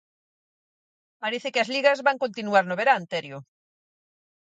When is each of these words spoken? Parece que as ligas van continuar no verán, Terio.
Parece 1.23 1.51
que 1.53 1.61
as 1.63 1.71
ligas 1.75 2.03
van 2.07 2.21
continuar 2.23 2.65
no 2.67 2.79
verán, 2.81 3.01
Terio. 3.11 3.39